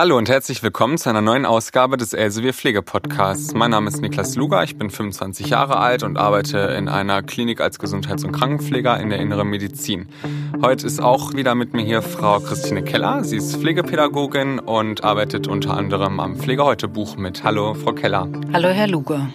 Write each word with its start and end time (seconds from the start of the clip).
Hallo 0.00 0.16
und 0.16 0.30
herzlich 0.30 0.62
willkommen 0.62 0.96
zu 0.96 1.10
einer 1.10 1.20
neuen 1.20 1.44
Ausgabe 1.44 1.98
des 1.98 2.14
Elsevier 2.14 2.54
Pflege 2.54 2.80
Podcasts. 2.80 3.52
Mein 3.52 3.72
Name 3.72 3.88
ist 3.88 4.00
Niklas 4.00 4.34
Luger, 4.34 4.64
ich 4.64 4.78
bin 4.78 4.88
25 4.88 5.50
Jahre 5.50 5.76
alt 5.76 6.02
und 6.04 6.16
arbeite 6.16 6.56
in 6.56 6.88
einer 6.88 7.22
Klinik 7.22 7.60
als 7.60 7.78
Gesundheits- 7.78 8.24
und 8.24 8.32
Krankenpfleger 8.32 8.98
in 8.98 9.10
der 9.10 9.18
Inneren 9.18 9.48
Medizin. 9.48 10.08
Heute 10.62 10.86
ist 10.86 11.02
auch 11.02 11.34
wieder 11.34 11.54
mit 11.54 11.74
mir 11.74 11.82
hier 11.82 12.00
Frau 12.00 12.40
Christine 12.40 12.82
Keller. 12.82 13.24
Sie 13.24 13.36
ist 13.36 13.56
Pflegepädagogin 13.56 14.58
und 14.58 15.04
arbeitet 15.04 15.48
unter 15.48 15.76
anderem 15.76 16.18
am 16.18 16.36
Pflegeheute-Buch 16.36 17.18
mit. 17.18 17.44
Hallo, 17.44 17.74
Frau 17.74 17.92
Keller. 17.92 18.26
Hallo, 18.54 18.68
Herr 18.68 18.88
Luger. 18.88 19.28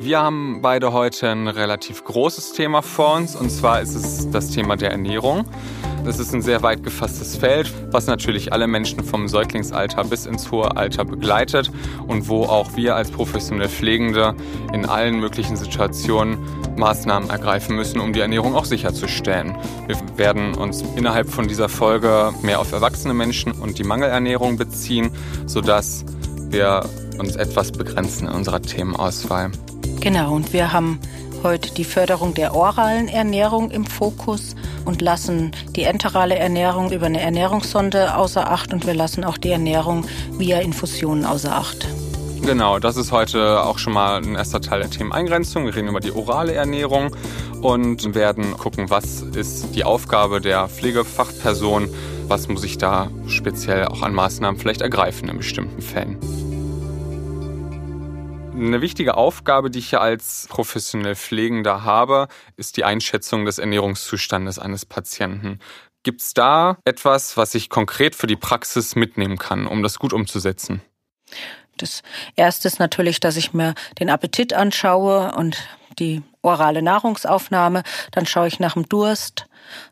Wir 0.00 0.18
haben 0.18 0.60
beide 0.60 0.92
heute 0.92 1.28
ein 1.28 1.46
relativ 1.46 2.02
großes 2.02 2.54
Thema 2.54 2.82
vor 2.82 3.14
uns 3.14 3.36
und 3.36 3.50
zwar 3.50 3.80
ist 3.80 3.94
es 3.94 4.28
das 4.28 4.50
Thema 4.50 4.74
der 4.74 4.90
Ernährung. 4.90 5.44
Das 6.04 6.18
ist 6.18 6.34
ein 6.34 6.42
sehr 6.42 6.62
weit 6.62 6.82
gefasstes 6.82 7.36
Feld, 7.36 7.72
was 7.90 8.06
natürlich 8.06 8.52
alle 8.52 8.66
Menschen 8.66 9.04
vom 9.04 9.28
Säuglingsalter 9.28 10.04
bis 10.04 10.26
ins 10.26 10.50
hohe 10.50 10.76
Alter 10.76 11.04
begleitet 11.04 11.70
und 12.06 12.28
wo 12.28 12.44
auch 12.44 12.74
wir 12.76 12.96
als 12.96 13.10
professionelle 13.10 13.68
Pflegende 13.68 14.34
in 14.72 14.86
allen 14.86 15.20
möglichen 15.20 15.56
Situationen 15.56 16.38
Maßnahmen 16.76 17.28
ergreifen 17.30 17.76
müssen, 17.76 18.00
um 18.00 18.12
die 18.12 18.20
Ernährung 18.20 18.54
auch 18.54 18.64
sicherzustellen. 18.64 19.56
Wir 19.86 19.96
werden 20.16 20.54
uns 20.54 20.82
innerhalb 20.96 21.28
von 21.28 21.46
dieser 21.46 21.68
Folge 21.68 22.32
mehr 22.42 22.60
auf 22.60 22.72
erwachsene 22.72 23.14
Menschen 23.14 23.52
und 23.52 23.78
die 23.78 23.84
Mangelernährung 23.84 24.56
beziehen, 24.56 25.10
sodass 25.46 26.04
wir 26.48 26.88
uns 27.18 27.36
etwas 27.36 27.70
begrenzen 27.72 28.26
in 28.26 28.34
unserer 28.34 28.62
Themenauswahl. 28.62 29.52
Genau, 30.00 30.34
und 30.34 30.52
wir 30.54 30.72
haben 30.72 30.98
heute 31.42 31.72
die 31.72 31.84
Förderung 31.84 32.34
der 32.34 32.54
oralen 32.54 33.08
Ernährung 33.08 33.70
im 33.70 33.86
Fokus 33.86 34.54
und 34.84 35.00
lassen 35.00 35.52
die 35.76 35.84
enterale 35.84 36.36
Ernährung 36.36 36.90
über 36.92 37.06
eine 37.06 37.20
Ernährungssonde 37.20 38.16
außer 38.16 38.50
Acht 38.50 38.72
und 38.72 38.86
wir 38.86 38.94
lassen 38.94 39.24
auch 39.24 39.38
die 39.38 39.50
Ernährung 39.50 40.04
via 40.32 40.60
Infusionen 40.60 41.24
außer 41.24 41.54
Acht. 41.54 41.86
Genau, 42.42 42.78
das 42.78 42.96
ist 42.96 43.12
heute 43.12 43.62
auch 43.62 43.78
schon 43.78 43.92
mal 43.92 44.22
ein 44.22 44.34
erster 44.34 44.60
Teil 44.60 44.80
der 44.80 44.90
Themeneingrenzung. 44.90 45.66
Wir 45.66 45.76
reden 45.76 45.88
über 45.88 46.00
die 46.00 46.12
orale 46.12 46.54
Ernährung 46.54 47.14
und 47.60 48.14
werden 48.14 48.56
gucken, 48.56 48.88
was 48.88 49.22
ist 49.22 49.74
die 49.74 49.84
Aufgabe 49.84 50.40
der 50.40 50.68
Pflegefachperson, 50.68 51.88
was 52.28 52.48
muss 52.48 52.64
ich 52.64 52.78
da 52.78 53.10
speziell 53.26 53.86
auch 53.86 54.02
an 54.02 54.14
Maßnahmen 54.14 54.58
vielleicht 54.58 54.80
ergreifen 54.80 55.28
in 55.28 55.36
bestimmten 55.36 55.82
Fällen. 55.82 56.18
Eine 58.60 58.82
wichtige 58.82 59.16
Aufgabe, 59.16 59.70
die 59.70 59.78
ich 59.78 59.88
hier 59.88 60.02
als 60.02 60.46
professionell 60.50 61.16
Pflegender 61.16 61.82
habe, 61.82 62.28
ist 62.58 62.76
die 62.76 62.84
Einschätzung 62.84 63.46
des 63.46 63.58
Ernährungszustandes 63.58 64.58
eines 64.58 64.84
Patienten. 64.84 65.60
Gibt 66.02 66.20
es 66.20 66.34
da 66.34 66.76
etwas, 66.84 67.38
was 67.38 67.54
ich 67.54 67.70
konkret 67.70 68.14
für 68.14 68.26
die 68.26 68.36
Praxis 68.36 68.96
mitnehmen 68.96 69.38
kann, 69.38 69.66
um 69.66 69.82
das 69.82 69.98
gut 69.98 70.12
umzusetzen? 70.12 70.82
Das 71.78 72.02
erste 72.36 72.68
ist 72.68 72.78
natürlich, 72.78 73.18
dass 73.18 73.36
ich 73.36 73.54
mir 73.54 73.74
den 73.98 74.10
Appetit 74.10 74.52
anschaue 74.52 75.34
und 75.34 75.56
die 75.98 76.22
orale 76.42 76.82
Nahrungsaufnahme. 76.82 77.82
Dann 78.12 78.26
schaue 78.26 78.48
ich 78.48 78.60
nach 78.60 78.74
dem 78.74 78.88
Durst, 78.88 79.46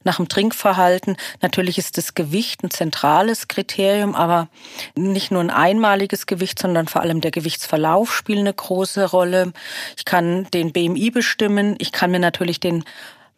nach 0.04 0.16
dem 0.16 0.28
Trinkverhalten. 0.28 1.16
Natürlich 1.40 1.78
ist 1.78 1.98
das 1.98 2.14
Gewicht 2.14 2.62
ein 2.62 2.70
zentrales 2.70 3.48
Kriterium, 3.48 4.14
aber 4.14 4.48
nicht 4.94 5.30
nur 5.30 5.40
ein 5.40 5.50
einmaliges 5.50 6.26
Gewicht, 6.26 6.58
sondern 6.58 6.88
vor 6.88 7.02
allem 7.02 7.20
der 7.20 7.30
Gewichtsverlauf 7.30 8.14
spielt 8.14 8.40
eine 8.40 8.54
große 8.54 9.10
Rolle. 9.10 9.52
Ich 9.96 10.04
kann 10.04 10.48
den 10.52 10.72
BMI 10.72 11.10
bestimmen. 11.10 11.76
Ich 11.78 11.92
kann 11.92 12.10
mir 12.10 12.20
natürlich 12.20 12.60
den 12.60 12.84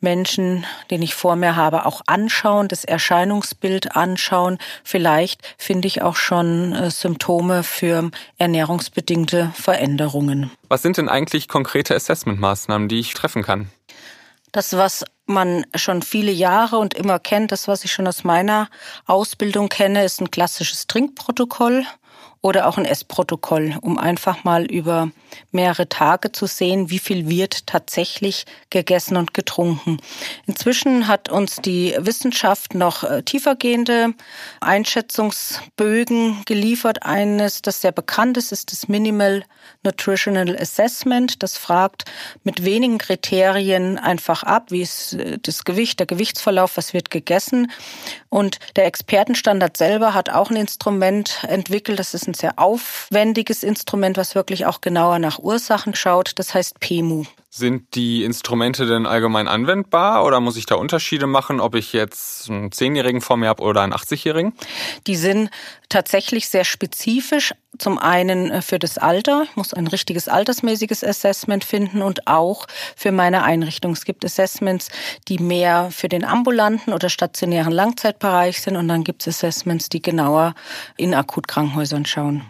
Menschen, 0.01 0.67
den 0.91 1.03
ich 1.03 1.15
vor 1.15 1.37
mir 1.37 1.57
habe, 1.57 1.87
auch 1.87 2.03
anschauen, 2.07 2.69
das 2.69 2.85
Erscheinungsbild 2.85 3.97
anschauen. 3.97 4.59
Vielleicht 4.85 5.41
finde 5.59 5.89
ich 5.89 6.03
auch 6.03 6.17
schon 6.17 6.73
äh, 6.73 6.91
Symptome 6.91 7.63
für 7.63 8.11
ernährungsbedingte 8.39 9.53
Veränderungen. 9.55 10.51
Was 10.69 10.83
sind 10.83 10.97
denn 10.97 11.09
eigentlich 11.09 11.49
konkrete 11.49 11.95
Assessmentmaßnahmen, 11.95 12.89
die 12.89 13.01
ich 13.01 13.15
treffen 13.15 13.43
kann? 13.43 13.71
Das, 14.53 14.77
was 14.77 15.05
man 15.27 15.65
schon 15.77 16.03
viele 16.03 16.33
Jahre 16.33 16.79
und 16.79 16.95
immer 16.95 17.19
kennt, 17.19 17.53
das, 17.53 17.69
was 17.69 17.85
ich 17.85 17.93
schon 17.93 18.09
aus 18.09 18.25
meiner 18.25 18.69
Ausbildung 19.07 19.69
kenne, 19.69 20.05
ist 20.05 20.21
ein 20.21 20.31
klassisches 20.31 20.87
Trinkprotokoll 20.89 21.87
oder 22.43 22.67
auch 22.69 22.79
ein 22.79 22.87
Essprotokoll, 22.87 23.77
um 23.83 23.99
einfach 23.99 24.45
mal 24.45 24.65
über 24.65 25.11
mehrere 25.53 25.89
Tage 25.89 26.33
zu 26.33 26.47
sehen, 26.47 26.89
wie 26.89 26.99
viel 26.99 27.29
wird 27.29 27.67
tatsächlich 27.67 28.47
gegessen 28.71 29.17
und 29.17 29.35
getrunken. 29.35 29.99
Inzwischen 30.47 31.07
hat 31.07 31.29
uns 31.29 31.57
die 31.57 31.95
Wissenschaft 31.99 32.75
noch 32.75 33.05
äh, 33.05 33.23
tiefergehende 33.23 34.15
Einschätzungsbögen 34.61 36.43
geliefert. 36.47 37.03
Eines, 37.03 37.61
das 37.61 37.83
sehr 37.83 37.93
bekannt 37.93 38.39
ist, 38.39 38.53
ist 38.53 38.73
das 38.73 38.89
Minimal 38.89 39.45
Nutritional 39.83 40.57
Assessment. 40.57 41.43
Das 41.43 41.59
fragt 41.59 42.05
mit 42.43 42.65
wenigen 42.65 42.99
Kriterien 42.99 43.99
einfach 43.99 44.45
ab, 44.45 44.71
wie 44.71 44.83
ist 44.83 45.13
äh, 45.13 45.39
das 45.43 45.65
Gewicht, 45.65 45.99
der 45.99 46.07
Gewichtsverlauf, 46.07 46.79
was 46.79 46.95
wird 46.95 47.11
gegessen. 47.11 47.71
Und 48.31 48.59
der 48.77 48.87
Expertenstandard 48.87 49.77
selber 49.77 50.15
hat 50.15 50.31
auch 50.31 50.51
ein 50.51 50.57
Instrument 50.57 51.45
entwickelt. 51.47 51.99
Das 51.99 52.15
ist 52.15 52.30
ein 52.31 52.35
sehr 52.35 52.59
aufwendiges 52.59 53.63
Instrument, 53.63 54.17
was 54.17 54.35
wirklich 54.35 54.67
auch 54.67 54.81
genauer 54.81 55.19
nach 55.19 55.39
Ursachen 55.39 55.95
schaut. 55.95 56.33
Das 56.37 56.55
heißt 56.55 56.81
PEMU. 56.81 57.25
Sind 57.53 57.97
die 57.97 58.23
Instrumente 58.23 58.87
denn 58.87 59.07
allgemein 59.07 59.49
anwendbar 59.49 60.25
oder 60.25 60.39
muss 60.39 60.57
ich 60.57 60.67
da 60.67 60.77
Unterschiede 60.77 61.27
machen, 61.27 61.59
ob 61.59 61.75
ich 61.75 61.93
jetzt 61.93 62.49
einen 62.49 62.71
Zehnjährigen 62.71 63.21
vor 63.21 63.37
mir 63.37 63.49
habe 63.49 63.65
oder 63.65 63.83
einen 63.83 63.93
80-Jährigen? 63.93 64.53
Die 65.09 65.17
sind 65.17 65.51
tatsächlich 65.89 66.49
sehr 66.49 66.65
spezifisch. 66.65 67.53
Zum 67.77 67.99
einen 67.99 68.53
äh, 68.53 68.63
für 68.63 68.79
das 68.79 68.99
Alter. 68.99 69.43
Ich 69.51 69.57
muss 69.57 69.75
ein 69.75 69.89
richtiges 69.89 70.29
altersmäßiges 70.29 71.03
Assessment 71.03 71.65
finden 71.65 72.03
und 72.03 72.29
auch 72.29 72.67
für 72.95 73.11
meine 73.11 73.43
Einrichtung. 73.43 73.95
Es 73.95 74.05
gibt 74.05 74.25
Assessments, 74.25 74.89
die 75.27 75.39
mehr 75.39 75.89
für 75.91 76.09
den 76.09 76.25
ambulanten 76.25 76.93
oder 76.93 77.09
stationären 77.09 77.73
Langzeitbereich 77.73 78.61
sind 78.61 78.77
und 78.77 78.87
dann 78.87 79.03
gibt 79.03 79.27
es 79.27 79.37
Assessments, 79.37 79.89
die 79.89 80.01
genauer 80.01 80.55
in 80.97 81.15
Akutkrankenhäusern 81.15 82.07
schauen. 82.07 82.43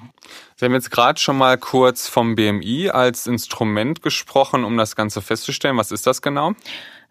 Sie 0.61 0.67
haben 0.67 0.75
jetzt 0.75 0.91
gerade 0.91 1.19
schon 1.19 1.39
mal 1.39 1.57
kurz 1.57 2.07
vom 2.07 2.35
BMI 2.35 2.91
als 2.91 3.27
Instrument 3.27 4.03
gesprochen, 4.03 4.63
um 4.65 4.77
das 4.77 4.95
Ganze 4.95 5.23
festzustellen. 5.23 5.79
Was 5.79 5.91
ist 5.91 6.07
das 6.07 6.21
genau? 6.21 6.53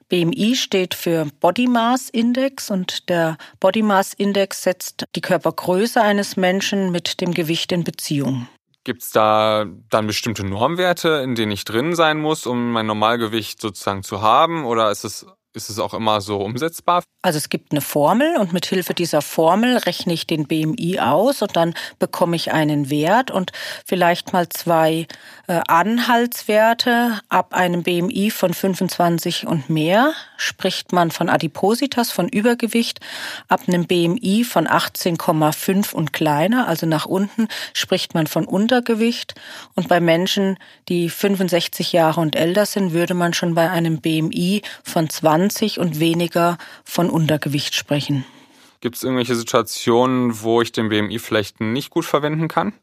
BMI 0.08 0.54
steht 0.56 0.94
für 0.94 1.26
Body 1.40 1.66
Mass 1.66 2.12
Index 2.12 2.70
und 2.70 3.09
der 3.09 3.40
Body 3.59 3.82
Mass 3.82 4.14
Index 4.14 4.62
setzt 4.62 5.06
die 5.16 5.22
Körpergröße 5.22 6.00
eines 6.00 6.38
Menschen 6.38 6.92
mit 6.92 7.22
dem 7.22 7.34
Gewicht 7.34 7.72
in 7.72 7.84
Beziehung. 7.84 8.48
Gibt 8.84 9.02
es 9.02 9.09
da 9.09 9.66
dann 9.90 10.06
bestimmte 10.06 10.46
Normwerte, 10.46 11.24
in 11.24 11.34
denen 11.34 11.52
ich 11.52 11.66
drin 11.66 11.96
sein 11.96 12.20
muss, 12.20 12.46
um 12.46 12.72
mein 12.72 12.86
Normalgewicht 12.86 13.59
sozusagen 13.59 14.04
zu 14.04 14.22
haben? 14.22 14.64
Oder 14.64 14.92
ist 14.92 15.06
es 15.06 15.26
ist 15.54 15.70
es 15.70 15.80
auch 15.80 15.94
immer 15.94 16.22
so 16.22 16.38
umsetzbar? 16.38 17.04
Also 17.22 17.38
es 17.38 17.50
gibt 17.50 17.72
eine 17.72 17.82
Formel 17.82 18.38
und 18.38 18.54
mit 18.54 18.66
Hilfe 18.66 18.94
dieser 18.94 19.22
Formel 19.22 19.78
rechne 19.78 20.14
ich 20.14 20.28
den 20.28 20.48
BMI 20.48 21.00
aus 21.00 21.42
und 21.42 21.56
dann 21.56 21.74
bekomme 21.98 22.36
ich 22.36 22.52
einen 22.52 22.90
Wert 22.90 23.32
und 23.32 23.52
vielleicht 23.86 24.32
mal 24.32 24.48
zwei 24.50 25.08
äh, 25.48 25.59
Anhaltswerte 25.68 27.20
ab 27.30 27.54
einem 27.54 27.84
BMI 27.84 28.30
von 28.32 28.54
25 28.54 29.48
und 29.48 29.70
mehr 29.70 30.14
spricht 30.38 30.94
man 30.94 31.12
von 31.12 31.30
Adipositas, 31.30 32.12
von 32.12 32.30
Übergewicht. 32.30 33.00
Ab 33.48 33.62
einem 33.68 33.86
BMI 33.86 34.44
von 34.44 34.68
18,5 34.68 35.94
und 35.94 36.14
kleiner, 36.14 36.68
also 36.68 36.86
nach 36.86 37.06
unten, 37.06 37.48
spricht 37.74 38.14
man 38.14 38.28
von 38.28 38.46
Untergewicht. 38.46 39.36
Und 39.76 39.90
bei 39.90 40.00
Menschen, 40.00 40.58
die 40.88 41.09
65 41.09 41.92
Jahre 41.92 42.22
und 42.22 42.36
älter 42.36 42.66
sind, 42.66 42.94
würde 42.94 43.14
man 43.14 43.34
schon 43.34 43.56
bei 43.56 43.70
einem 43.70 44.00
BMI 44.00 44.62
von 44.84 45.09
20 45.09 45.39
und 45.80 46.00
weniger 46.00 46.58
von 46.84 47.10
Untergewicht 47.10 47.76
sprechen. 47.76 48.26
Gibt 48.82 48.96
es 48.96 49.04
irgendwelche 49.04 49.36
Situationen, 49.36 50.42
wo 50.42 50.62
ich 50.62 50.72
den 50.72 50.90
BMI 50.90 51.20
vielleicht 51.20 51.60
nicht 51.60 51.90
gut 51.90 52.06
verwenden 52.06 52.48
kann? 52.48 52.74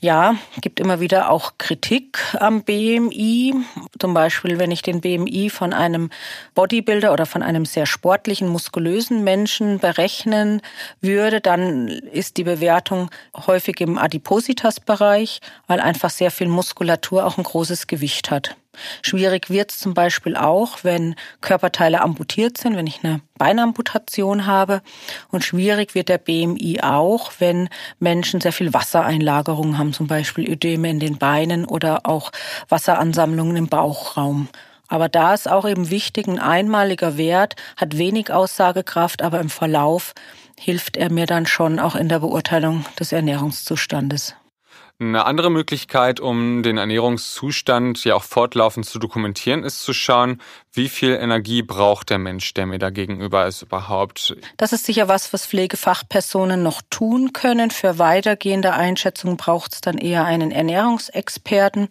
Ja, 0.00 0.36
gibt 0.62 0.80
immer 0.80 1.00
wieder 1.00 1.30
auch 1.30 1.52
Kritik 1.58 2.18
am 2.40 2.62
BMI. 2.64 3.54
Zum 3.98 4.14
Beispiel, 4.14 4.58
wenn 4.58 4.70
ich 4.70 4.80
den 4.80 5.02
BMI 5.02 5.50
von 5.50 5.74
einem 5.74 6.08
Bodybuilder 6.54 7.12
oder 7.12 7.26
von 7.26 7.42
einem 7.42 7.66
sehr 7.66 7.84
sportlichen, 7.84 8.48
muskulösen 8.48 9.22
Menschen 9.22 9.78
berechnen 9.78 10.62
würde, 11.02 11.42
dann 11.42 11.88
ist 11.88 12.38
die 12.38 12.44
Bewertung 12.44 13.10
häufig 13.46 13.80
im 13.80 13.98
Adipositas-Bereich, 13.98 15.40
weil 15.66 15.80
einfach 15.80 16.10
sehr 16.10 16.30
viel 16.30 16.48
Muskulatur 16.48 17.26
auch 17.26 17.36
ein 17.36 17.44
großes 17.44 17.86
Gewicht 17.86 18.30
hat. 18.30 18.56
Schwierig 19.02 19.50
wird 19.50 19.72
es 19.72 19.78
zum 19.78 19.94
Beispiel 19.94 20.36
auch, 20.36 20.84
wenn 20.84 21.16
Körperteile 21.40 22.00
amputiert 22.02 22.56
sind, 22.56 22.76
wenn 22.76 22.86
ich 22.86 23.02
eine 23.02 23.20
Beinamputation 23.36 24.46
habe. 24.46 24.82
Und 25.30 25.44
schwierig 25.44 25.94
wird 25.94 26.08
der 26.08 26.18
BMI 26.18 26.80
auch, 26.82 27.32
wenn 27.38 27.68
Menschen 27.98 28.40
sehr 28.40 28.52
viel 28.52 28.72
Wassereinlagerung 28.72 29.76
haben, 29.76 29.92
zum 29.92 30.06
Beispiel 30.06 30.48
Ödeme 30.48 30.88
in 30.88 31.00
den 31.00 31.18
Beinen 31.18 31.64
oder 31.64 32.06
auch 32.06 32.30
Wasseransammlungen 32.68 33.56
im 33.56 33.68
Bauchraum. 33.68 34.48
Aber 34.86 35.08
da 35.08 35.34
ist 35.34 35.48
auch 35.48 35.68
eben 35.68 35.90
wichtig, 35.90 36.26
ein 36.26 36.40
einmaliger 36.40 37.16
Wert 37.16 37.54
hat 37.76 37.96
wenig 37.96 38.32
Aussagekraft, 38.32 39.22
aber 39.22 39.40
im 39.40 39.50
Verlauf 39.50 40.14
hilft 40.58 40.96
er 40.96 41.10
mir 41.10 41.26
dann 41.26 41.46
schon 41.46 41.78
auch 41.78 41.94
in 41.94 42.08
der 42.08 42.18
Beurteilung 42.18 42.84
des 42.98 43.12
Ernährungszustandes. 43.12 44.34
Eine 45.02 45.24
andere 45.24 45.50
Möglichkeit, 45.50 46.20
um 46.20 46.62
den 46.62 46.76
Ernährungszustand 46.76 48.04
ja 48.04 48.16
auch 48.16 48.22
fortlaufend 48.22 48.84
zu 48.84 48.98
dokumentieren, 48.98 49.64
ist 49.64 49.82
zu 49.82 49.94
schauen, 49.94 50.42
wie 50.72 50.88
viel 50.88 51.14
Energie 51.14 51.62
braucht 51.62 52.10
der 52.10 52.18
Mensch, 52.18 52.54
der 52.54 52.66
mir 52.66 52.78
da 52.78 52.90
gegenüber 52.90 53.46
ist 53.46 53.62
überhaupt. 53.62 54.36
Das 54.56 54.72
ist 54.72 54.86
sicher 54.86 55.08
was, 55.08 55.32
was 55.32 55.46
Pflegefachpersonen 55.46 56.62
noch 56.62 56.80
tun 56.90 57.32
können. 57.32 57.70
Für 57.70 57.98
weitergehende 57.98 58.72
Einschätzungen 58.72 59.36
braucht 59.36 59.74
es 59.74 59.80
dann 59.80 59.98
eher 59.98 60.24
einen 60.24 60.52
Ernährungsexperten. 60.52 61.88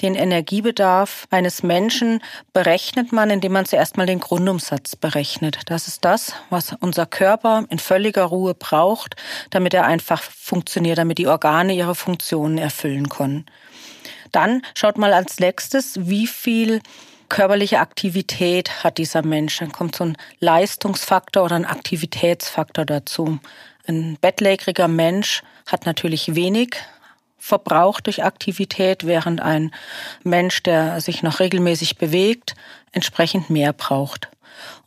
Den 0.00 0.14
Energiebedarf 0.14 1.26
eines 1.30 1.62
Menschen 1.62 2.22
berechnet 2.54 3.12
man, 3.12 3.28
indem 3.28 3.52
man 3.52 3.66
zuerst 3.66 3.98
mal 3.98 4.06
den 4.06 4.20
Grundumsatz 4.20 4.96
berechnet. 4.96 5.60
Das 5.66 5.86
ist 5.86 6.04
das, 6.04 6.32
was 6.48 6.74
unser 6.80 7.04
Körper 7.04 7.64
in 7.68 7.78
völliger 7.78 8.24
Ruhe 8.24 8.54
braucht, 8.54 9.16
damit 9.50 9.74
er 9.74 9.84
einfach 9.84 10.22
funktioniert, 10.22 10.98
damit 10.98 11.18
die 11.18 11.26
Organe 11.26 11.74
ihre 11.74 11.94
Funktionen 11.94 12.56
erfüllen 12.56 13.08
können. 13.10 13.46
Dann 14.32 14.62
schaut 14.74 14.98
mal 14.98 15.12
als 15.12 15.38
nächstes, 15.38 16.08
wie 16.08 16.26
viel 16.26 16.80
körperliche 17.28 17.80
Aktivität 17.80 18.84
hat 18.84 18.98
dieser 18.98 19.22
Mensch. 19.22 19.58
Dann 19.58 19.72
kommt 19.72 19.96
so 19.96 20.04
ein 20.04 20.16
Leistungsfaktor 20.40 21.44
oder 21.44 21.56
ein 21.56 21.64
Aktivitätsfaktor 21.64 22.84
dazu. 22.84 23.38
Ein 23.86 24.16
bettlägeriger 24.20 24.88
Mensch 24.88 25.42
hat 25.66 25.86
natürlich 25.86 26.34
wenig 26.34 26.76
Verbrauch 27.38 28.00
durch 28.00 28.24
Aktivität, 28.24 29.06
während 29.06 29.40
ein 29.40 29.72
Mensch, 30.24 30.62
der 30.62 31.00
sich 31.00 31.22
noch 31.22 31.38
regelmäßig 31.38 31.96
bewegt, 31.96 32.54
entsprechend 32.92 33.50
mehr 33.50 33.72
braucht. 33.72 34.28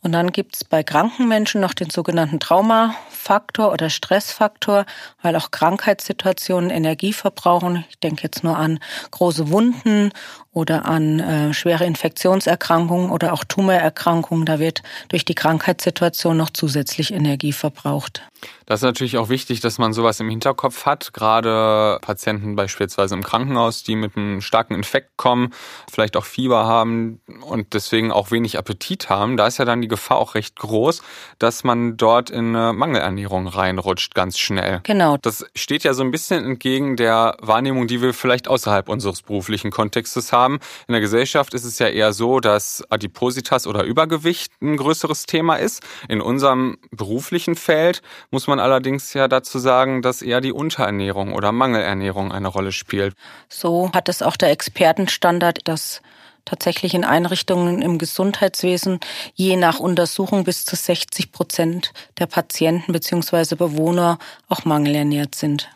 Und 0.02 0.12
dann 0.12 0.32
gibt's 0.32 0.64
bei 0.64 0.82
kranken 0.82 1.28
Menschen 1.28 1.60
noch 1.60 1.74
den 1.74 1.90
sogenannten 1.90 2.40
Traumafaktor 2.40 3.70
oder 3.70 3.90
Stressfaktor, 3.90 4.86
weil 5.20 5.36
auch 5.36 5.50
Krankheitssituationen 5.50 6.70
Energie 6.70 7.12
verbrauchen. 7.12 7.84
Ich 7.90 7.98
denke 7.98 8.22
jetzt 8.22 8.42
nur 8.42 8.56
an 8.56 8.78
große 9.10 9.50
Wunden 9.50 10.10
oder 10.52 10.86
an 10.86 11.20
äh, 11.20 11.54
schwere 11.54 11.84
Infektionserkrankungen 11.84 13.10
oder 13.10 13.32
auch 13.32 13.44
Tumorerkrankungen. 13.44 14.46
Da 14.46 14.58
wird 14.58 14.82
durch 15.08 15.24
die 15.24 15.34
Krankheitssituation 15.34 16.36
noch 16.36 16.50
zusätzlich 16.50 17.12
Energie 17.12 17.52
verbraucht. 17.52 18.22
Das 18.66 18.80
ist 18.80 18.84
natürlich 18.84 19.18
auch 19.18 19.28
wichtig, 19.28 19.60
dass 19.60 19.78
man 19.78 19.92
sowas 19.92 20.18
im 20.18 20.30
Hinterkopf 20.30 20.86
hat. 20.86 21.12
Gerade 21.12 21.98
Patienten 22.00 22.56
beispielsweise 22.56 23.14
im 23.14 23.22
Krankenhaus, 23.22 23.82
die 23.82 23.96
mit 23.96 24.16
einem 24.16 24.40
starken 24.40 24.74
Infekt 24.74 25.16
kommen, 25.16 25.52
vielleicht 25.90 26.16
auch 26.16 26.24
Fieber 26.24 26.66
haben 26.66 27.20
und 27.42 27.74
deswegen 27.74 28.10
auch 28.12 28.30
wenig 28.30 28.58
Appetit 28.58 29.08
haben. 29.08 29.36
Da 29.36 29.46
ist 29.46 29.58
ja 29.58 29.64
dann 29.64 29.82
die 29.82 29.88
Gefahr 29.90 30.16
auch 30.16 30.34
recht 30.34 30.56
groß, 30.56 31.02
dass 31.38 31.62
man 31.64 31.98
dort 31.98 32.30
in 32.30 32.56
eine 32.56 32.72
Mangelernährung 32.72 33.46
reinrutscht, 33.46 34.14
ganz 34.14 34.38
schnell. 34.38 34.80
Genau. 34.84 35.18
Das 35.18 35.44
steht 35.54 35.84
ja 35.84 35.92
so 35.92 36.02
ein 36.02 36.10
bisschen 36.10 36.42
entgegen 36.42 36.96
der 36.96 37.36
Wahrnehmung, 37.42 37.86
die 37.86 38.00
wir 38.00 38.14
vielleicht 38.14 38.48
außerhalb 38.48 38.88
unseres 38.88 39.20
beruflichen 39.20 39.70
Kontextes 39.70 40.32
haben. 40.32 40.60
In 40.88 40.92
der 40.92 41.02
Gesellschaft 41.02 41.52
ist 41.52 41.64
es 41.64 41.78
ja 41.78 41.88
eher 41.88 42.14
so, 42.14 42.40
dass 42.40 42.82
Adipositas 42.88 43.66
oder 43.66 43.84
Übergewicht 43.84 44.52
ein 44.62 44.78
größeres 44.78 45.26
Thema 45.26 45.56
ist. 45.56 45.82
In 46.08 46.22
unserem 46.22 46.78
beruflichen 46.90 47.56
Feld 47.56 48.00
muss 48.30 48.46
man 48.46 48.58
allerdings 48.60 49.12
ja 49.12 49.28
dazu 49.28 49.58
sagen, 49.58 50.00
dass 50.00 50.22
eher 50.22 50.40
die 50.40 50.52
Unterernährung 50.52 51.34
oder 51.34 51.52
Mangelernährung 51.52 52.32
eine 52.32 52.48
Rolle 52.48 52.72
spielt. 52.72 53.14
So 53.48 53.90
hat 53.92 54.08
es 54.08 54.22
auch 54.22 54.36
der 54.36 54.50
Expertenstandard, 54.50 55.66
dass 55.68 56.00
tatsächlich 56.44 56.94
in 56.94 57.04
Einrichtungen 57.04 57.82
im 57.82 57.98
Gesundheitswesen 57.98 59.00
je 59.34 59.56
nach 59.56 59.80
Untersuchung 59.80 60.44
bis 60.44 60.64
zu 60.64 60.76
60 60.76 61.32
Prozent 61.32 61.92
der 62.18 62.26
Patienten 62.26 62.92
bzw. 62.92 63.54
Bewohner 63.54 64.18
auch 64.48 64.64
mangelernährt 64.64 65.34
sind. 65.34 65.68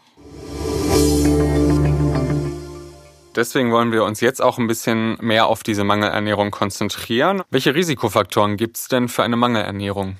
Deswegen 3.36 3.72
wollen 3.72 3.90
wir 3.90 4.04
uns 4.04 4.20
jetzt 4.20 4.40
auch 4.40 4.58
ein 4.58 4.68
bisschen 4.68 5.16
mehr 5.20 5.48
auf 5.48 5.64
diese 5.64 5.82
Mangelernährung 5.82 6.52
konzentrieren. 6.52 7.42
Welche 7.50 7.74
Risikofaktoren 7.74 8.56
gibt 8.56 8.76
es 8.76 8.86
denn 8.86 9.08
für 9.08 9.24
eine 9.24 9.36
Mangelernährung? 9.36 10.16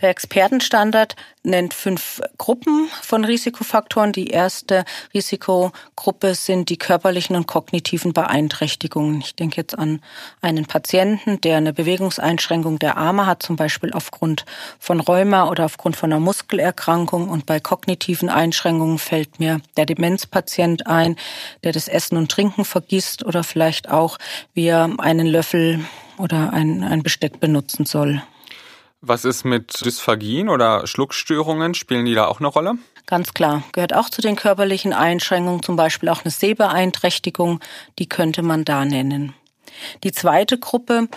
Der 0.00 0.08
Expertenstandard 0.08 1.16
nennt 1.42 1.74
fünf 1.74 2.20
Gruppen 2.38 2.88
von 3.02 3.24
Risikofaktoren. 3.24 4.12
Die 4.12 4.28
erste 4.28 4.84
Risikogruppe 5.12 6.34
sind 6.34 6.70
die 6.70 6.78
körperlichen 6.78 7.36
und 7.36 7.46
kognitiven 7.46 8.12
Beeinträchtigungen. 8.12 9.20
Ich 9.20 9.34
denke 9.36 9.56
jetzt 9.58 9.78
an 9.78 10.00
einen 10.40 10.66
Patienten, 10.66 11.40
der 11.40 11.58
eine 11.58 11.72
Bewegungseinschränkung 11.72 12.78
der 12.78 12.96
Arme 12.96 13.26
hat, 13.26 13.42
zum 13.42 13.56
Beispiel 13.56 13.92
aufgrund 13.92 14.44
von 14.78 15.00
Rheuma 15.00 15.48
oder 15.48 15.66
aufgrund 15.66 15.96
von 15.96 16.12
einer 16.12 16.20
Muskelerkrankung. 16.20 17.28
Und 17.28 17.46
bei 17.46 17.60
kognitiven 17.60 18.28
Einschränkungen 18.28 18.98
fällt 18.98 19.38
mir 19.40 19.60
der 19.76 19.86
Demenzpatient 19.86 20.86
ein, 20.86 21.16
der 21.64 21.72
das 21.72 21.88
Essen 21.88 22.16
und 22.16 22.30
Trinken 22.30 22.64
vergisst 22.64 23.24
oder 23.24 23.44
vielleicht 23.44 23.90
auch, 23.90 24.18
wie 24.54 24.66
er 24.66 24.90
einen 24.98 25.26
Löffel 25.26 25.84
oder 26.18 26.52
ein, 26.52 26.82
ein 26.82 27.02
Besteck 27.02 27.40
benutzen 27.40 27.84
soll. 27.84 28.22
Was 29.04 29.24
ist 29.24 29.42
mit 29.44 29.84
Dysphagien 29.84 30.48
oder 30.48 30.86
Schluckstörungen? 30.86 31.74
Spielen 31.74 32.04
die 32.04 32.14
da 32.14 32.26
auch 32.26 32.38
eine 32.38 32.46
Rolle? 32.46 32.74
Ganz 33.06 33.34
klar, 33.34 33.64
gehört 33.72 33.94
auch 33.94 34.08
zu 34.08 34.22
den 34.22 34.36
körperlichen 34.36 34.92
Einschränkungen, 34.92 35.60
zum 35.60 35.74
Beispiel 35.74 36.08
auch 36.08 36.22
eine 36.22 36.30
Sehbeeinträchtigung, 36.30 37.58
die 37.98 38.08
könnte 38.08 38.42
man 38.42 38.64
da 38.64 38.84
nennen. 38.84 39.34
Die 40.04 40.12
zweite 40.12 40.56
Gruppe 40.56 41.08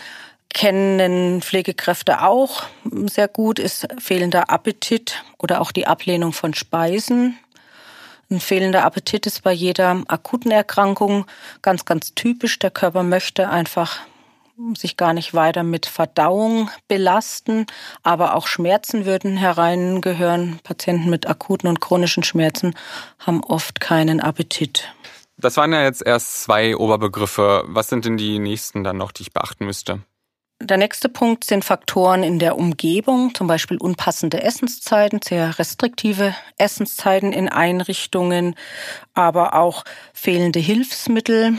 kennen 0.49 1.43
Pflegekräfte 1.43 2.23
auch 2.23 2.63
sehr 3.05 3.27
gut, 3.27 3.59
ist 3.59 3.87
fehlender 3.99 4.49
Appetit 4.49 5.23
oder 5.37 5.61
auch 5.61 5.71
die 5.71 5.85
Ablehnung 5.85 6.33
von 6.33 6.55
Speisen. 6.55 7.37
Ein 8.31 8.39
fehlender 8.39 8.83
Appetit 8.83 9.27
ist 9.27 9.43
bei 9.43 9.51
jeder 9.51 10.01
akuten 10.07 10.49
Erkrankung 10.49 11.27
ganz, 11.61 11.85
ganz 11.85 12.15
typisch. 12.15 12.57
Der 12.57 12.71
Körper 12.71 13.03
möchte 13.03 13.47
einfach 13.47 13.99
sich 14.75 14.97
gar 14.97 15.13
nicht 15.13 15.33
weiter 15.33 15.63
mit 15.63 15.85
Verdauung 15.85 16.69
belasten, 16.87 17.65
aber 18.03 18.35
auch 18.35 18.47
Schmerzen 18.47 19.05
würden 19.05 19.37
hereingehören. 19.37 20.59
Patienten 20.63 21.09
mit 21.09 21.27
akuten 21.27 21.67
und 21.67 21.81
chronischen 21.81 22.23
Schmerzen 22.23 22.73
haben 23.19 23.43
oft 23.43 23.79
keinen 23.79 24.21
Appetit. 24.21 24.93
Das 25.37 25.57
waren 25.57 25.73
ja 25.73 25.83
jetzt 25.83 26.05
erst 26.05 26.43
zwei 26.43 26.77
Oberbegriffe. 26.77 27.63
Was 27.67 27.89
sind 27.89 28.05
denn 28.05 28.17
die 28.17 28.39
nächsten 28.39 28.83
dann 28.83 28.97
noch, 28.97 29.11
die 29.11 29.23
ich 29.23 29.33
beachten 29.33 29.65
müsste? 29.65 30.01
Der 30.61 30.77
nächste 30.77 31.09
Punkt 31.09 31.43
sind 31.43 31.65
Faktoren 31.65 32.23
in 32.23 32.39
der 32.39 32.57
Umgebung, 32.57 33.35
zum 33.35 33.45
Beispiel 33.45 33.77
unpassende 33.77 34.41
Essenszeiten, 34.41 35.19
sehr 35.21 35.59
restriktive 35.59 36.33
Essenszeiten 36.57 37.33
in 37.33 37.49
Einrichtungen, 37.49 38.55
aber 39.13 39.55
auch 39.55 39.83
fehlende 40.13 40.59
Hilfsmittel, 40.59 41.57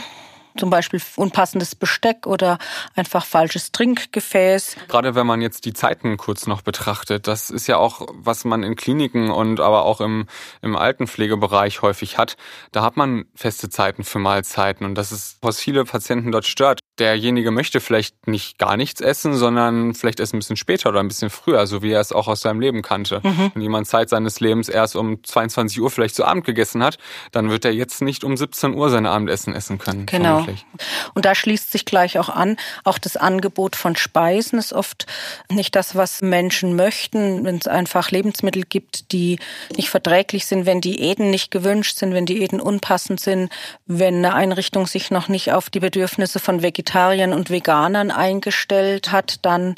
zum 0.58 0.70
Beispiel 0.70 1.00
unpassendes 1.16 1.74
Besteck 1.74 2.26
oder 2.26 2.58
einfach 2.94 3.24
falsches 3.24 3.72
Trinkgefäß. 3.72 4.76
Gerade 4.88 5.14
wenn 5.14 5.26
man 5.26 5.40
jetzt 5.40 5.64
die 5.64 5.72
Zeiten 5.72 6.16
kurz 6.16 6.46
noch 6.46 6.62
betrachtet, 6.62 7.26
das 7.26 7.50
ist 7.50 7.66
ja 7.66 7.76
auch, 7.76 8.06
was 8.12 8.44
man 8.44 8.62
in 8.62 8.76
Kliniken 8.76 9.30
und 9.30 9.60
aber 9.60 9.84
auch 9.84 10.00
im, 10.00 10.26
im 10.62 10.76
Altenpflegebereich 10.76 11.82
häufig 11.82 12.18
hat. 12.18 12.36
Da 12.72 12.82
hat 12.82 12.96
man 12.96 13.26
feste 13.34 13.68
Zeiten 13.68 14.04
für 14.04 14.18
Mahlzeiten 14.18 14.86
und 14.86 14.94
das 14.94 15.12
ist, 15.12 15.38
was 15.42 15.60
viele 15.60 15.84
Patienten 15.84 16.32
dort 16.32 16.46
stört. 16.46 16.80
Derjenige 16.98 17.50
möchte 17.50 17.80
vielleicht 17.80 18.26
nicht 18.26 18.58
gar 18.58 18.78
nichts 18.78 19.02
essen, 19.02 19.34
sondern 19.34 19.94
vielleicht 19.94 20.18
erst 20.18 20.32
ein 20.32 20.38
bisschen 20.38 20.56
später 20.56 20.88
oder 20.88 21.00
ein 21.00 21.08
bisschen 21.08 21.28
früher, 21.28 21.66
so 21.66 21.82
wie 21.82 21.92
er 21.92 22.00
es 22.00 22.10
auch 22.10 22.26
aus 22.26 22.40
seinem 22.40 22.58
Leben 22.58 22.80
kannte. 22.80 23.20
Mhm. 23.22 23.50
Wenn 23.52 23.62
jemand 23.62 23.86
Zeit 23.86 24.08
seines 24.08 24.40
Lebens 24.40 24.70
erst 24.70 24.96
um 24.96 25.22
22 25.22 25.82
Uhr 25.82 25.90
vielleicht 25.90 26.14
zu 26.14 26.24
Abend 26.24 26.46
gegessen 26.46 26.82
hat, 26.82 26.96
dann 27.32 27.50
wird 27.50 27.66
er 27.66 27.72
jetzt 27.72 28.00
nicht 28.00 28.24
um 28.24 28.34
17 28.34 28.72
Uhr 28.72 28.88
sein 28.88 29.04
Abendessen 29.04 29.54
essen 29.54 29.76
können. 29.76 30.06
Genau 30.06 30.40
möglich. 30.40 30.64
Und 31.12 31.26
da 31.26 31.34
schließt 31.34 31.70
sich 31.70 31.84
gleich 31.84 32.18
auch 32.18 32.30
an, 32.30 32.56
auch 32.84 32.96
das 32.98 33.18
Angebot 33.18 33.76
von 33.76 33.94
Speisen 33.94 34.58
ist 34.58 34.72
oft 34.72 35.06
nicht 35.50 35.76
das, 35.76 35.96
was 35.96 36.22
Menschen 36.22 36.76
möchten, 36.76 37.44
wenn 37.44 37.56
es 37.56 37.66
einfach 37.66 38.10
Lebensmittel 38.10 38.62
gibt, 38.62 39.12
die 39.12 39.38
nicht 39.76 39.90
verträglich 39.90 40.46
sind, 40.46 40.64
wenn 40.64 40.80
Diäten 40.80 41.30
nicht 41.30 41.50
gewünscht 41.50 41.98
sind, 41.98 42.14
wenn 42.14 42.24
Diäten 42.24 42.58
unpassend 42.58 43.20
sind, 43.20 43.52
wenn 43.84 44.16
eine 44.16 44.32
Einrichtung 44.32 44.86
sich 44.86 45.10
noch 45.10 45.28
nicht 45.28 45.52
auf 45.52 45.68
die 45.68 45.80
Bedürfnisse 45.80 46.38
von 46.38 46.62
Vegetariern 46.62 46.85
und 46.94 47.50
Veganern 47.50 48.10
eingestellt 48.10 49.12
hat, 49.12 49.44
dann 49.44 49.76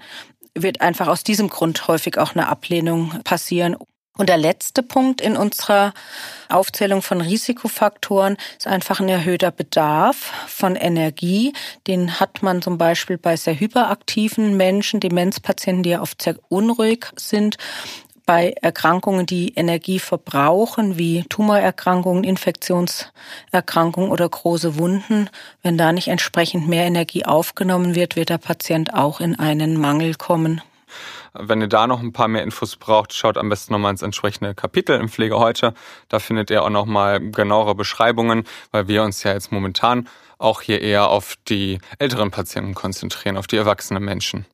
wird 0.54 0.80
einfach 0.80 1.08
aus 1.08 1.24
diesem 1.24 1.48
Grund 1.48 1.88
häufig 1.88 2.18
auch 2.18 2.34
eine 2.34 2.48
Ablehnung 2.48 3.20
passieren. 3.24 3.76
Und 4.18 4.28
der 4.28 4.36
letzte 4.36 4.82
Punkt 4.82 5.20
in 5.20 5.36
unserer 5.36 5.94
Aufzählung 6.48 7.02
von 7.02 7.20
Risikofaktoren 7.20 8.36
ist 8.58 8.66
einfach 8.66 8.98
ein 8.98 9.08
erhöhter 9.08 9.52
Bedarf 9.52 10.32
von 10.48 10.74
Energie. 10.74 11.52
Den 11.86 12.18
hat 12.18 12.42
man 12.42 12.60
zum 12.60 12.78
Beispiel 12.78 13.16
bei 13.16 13.36
sehr 13.36 13.58
hyperaktiven 13.58 14.56
Menschen, 14.56 14.98
Demenzpatienten, 14.98 15.84
die 15.84 15.90
ja 15.90 16.02
oft 16.02 16.20
sehr 16.20 16.34
unruhig 16.48 17.06
sind 17.14 17.58
bei 18.28 18.52
Erkrankungen, 18.60 19.24
die 19.24 19.54
Energie 19.54 19.98
verbrauchen, 19.98 20.98
wie 20.98 21.24
Tumorerkrankungen, 21.30 22.24
Infektionserkrankungen 22.24 24.10
oder 24.10 24.28
große 24.28 24.76
Wunden, 24.78 25.30
wenn 25.62 25.78
da 25.78 25.92
nicht 25.92 26.08
entsprechend 26.08 26.68
mehr 26.68 26.84
Energie 26.84 27.24
aufgenommen 27.24 27.94
wird, 27.94 28.16
wird 28.16 28.28
der 28.28 28.36
Patient 28.36 28.92
auch 28.92 29.20
in 29.20 29.38
einen 29.38 29.80
Mangel 29.80 30.14
kommen 30.14 30.60
Wenn 31.32 31.62
ihr 31.62 31.68
da 31.68 31.86
noch 31.86 32.00
ein 32.00 32.12
paar 32.12 32.28
mehr 32.28 32.42
Infos 32.42 32.76
braucht, 32.76 33.14
schaut 33.14 33.38
am 33.38 33.48
besten 33.48 33.72
nochmal 33.72 33.92
ins 33.92 34.02
entsprechende 34.02 34.54
Kapitel 34.54 35.00
im 35.00 35.08
Pflege 35.08 35.38
heute. 35.38 35.72
Da 36.10 36.18
findet 36.18 36.50
ihr 36.50 36.62
auch 36.62 36.70
nochmal 36.70 37.20
genauere 37.30 37.74
Beschreibungen, 37.74 38.44
weil 38.72 38.88
wir 38.88 39.04
uns 39.04 39.22
ja 39.22 39.32
jetzt 39.32 39.52
momentan 39.52 40.06
auch 40.36 40.60
hier 40.60 40.82
eher 40.82 41.08
auf 41.08 41.36
die 41.48 41.78
älteren 41.98 42.30
Patienten 42.30 42.74
konzentrieren, 42.74 43.38
auf 43.38 43.46
die 43.46 43.56
erwachsenen 43.56 44.04
Menschen. 44.04 44.44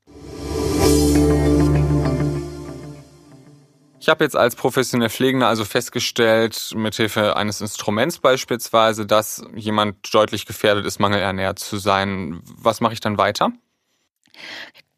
Ich 4.04 4.11
habe 4.11 4.23
jetzt 4.23 4.37
als 4.37 4.54
professionell 4.54 5.08
Pflegender 5.08 5.49
also 5.49 5.64
festgestellt, 5.64 6.73
mithilfe 6.75 7.37
eines 7.37 7.62
Instruments 7.62 8.18
beispielsweise, 8.18 9.06
dass 9.06 9.42
jemand 9.54 10.12
deutlich 10.12 10.44
gefährdet 10.44 10.84
ist, 10.84 11.00
mangelernährt 11.00 11.58
zu 11.58 11.78
sein. 11.78 12.42
Was 12.44 12.82
mache 12.82 12.92
ich 12.92 13.00
dann 13.00 13.16
weiter? 13.16 13.50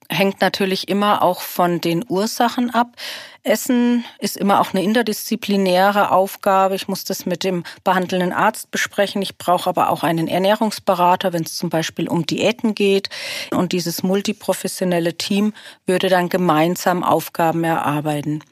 hängt 0.08 0.40
natürlich 0.40 0.88
immer 0.88 1.22
auch 1.22 1.40
von 1.40 1.80
den 1.80 2.04
Ursachen 2.08 2.70
ab. 2.70 2.94
Essen 3.42 4.04
ist 4.18 4.36
immer 4.36 4.60
auch 4.60 4.72
eine 4.72 4.82
interdisziplinäre 4.82 6.10
Aufgabe. 6.10 6.75
Ich 6.75 6.88
muss 6.88 7.04
das 7.04 7.26
mit 7.26 7.44
dem 7.44 7.64
behandelnden 7.84 8.32
Arzt 8.32 8.70
besprechen. 8.70 9.22
Ich 9.22 9.36
brauche 9.36 9.68
aber 9.68 9.90
auch 9.90 10.02
einen 10.02 10.28
Ernährungsberater, 10.28 11.32
wenn 11.32 11.42
es 11.42 11.56
zum 11.56 11.70
Beispiel 11.70 12.08
um 12.08 12.25
Diäten 12.25 12.75
geht. 12.75 13.08
Und 13.52 13.72
dieses 13.72 14.02
multiprofessionelle 14.02 15.16
Team 15.16 15.52
würde 15.86 16.08
dann 16.08 16.28
gemeinsam 16.28 17.02
Aufgaben 17.02 17.64
erarbeiten. 17.64 18.42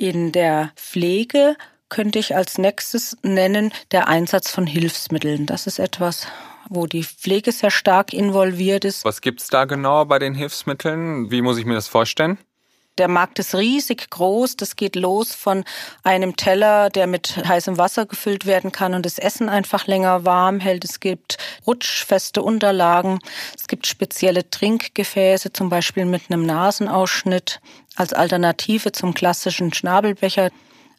In 0.00 0.30
der 0.30 0.70
Pflege 0.76 1.56
könnte 1.88 2.20
ich 2.20 2.36
als 2.36 2.56
nächstes 2.56 3.16
nennen 3.22 3.72
der 3.90 4.06
Einsatz 4.06 4.48
von 4.48 4.64
Hilfsmitteln. 4.64 5.44
Das 5.44 5.66
ist 5.66 5.80
etwas, 5.80 6.28
wo 6.68 6.86
die 6.86 7.02
Pflege 7.02 7.50
sehr 7.50 7.72
stark 7.72 8.12
involviert 8.12 8.84
ist. 8.84 9.04
Was 9.04 9.20
gibt's 9.20 9.48
da 9.48 9.64
genau 9.64 10.04
bei 10.04 10.20
den 10.20 10.34
Hilfsmitteln? 10.34 11.32
Wie 11.32 11.42
muss 11.42 11.58
ich 11.58 11.64
mir 11.64 11.74
das 11.74 11.88
vorstellen? 11.88 12.38
Der 12.98 13.08
Markt 13.08 13.38
ist 13.38 13.54
riesig 13.54 14.10
groß. 14.10 14.56
Das 14.56 14.76
geht 14.76 14.96
los 14.96 15.34
von 15.34 15.64
einem 16.02 16.36
Teller, 16.36 16.90
der 16.90 17.06
mit 17.06 17.36
heißem 17.36 17.78
Wasser 17.78 18.06
gefüllt 18.06 18.44
werden 18.44 18.70
kann 18.70 18.94
und 18.94 19.06
das 19.06 19.18
Essen 19.18 19.48
einfach 19.48 19.86
länger 19.86 20.24
warm 20.24 20.60
hält. 20.60 20.84
Es 20.84 21.00
gibt 21.00 21.38
rutschfeste 21.66 22.42
Unterlagen. 22.42 23.20
Es 23.56 23.68
gibt 23.68 23.86
spezielle 23.86 24.50
Trinkgefäße, 24.50 25.52
zum 25.52 25.70
Beispiel 25.70 26.06
mit 26.06 26.22
einem 26.28 26.44
Nasenausschnitt 26.44 27.60
als 27.98 28.12
Alternative 28.12 28.92
zum 28.92 29.14
klassischen 29.14 29.72
Schnabelbecher. 29.72 30.50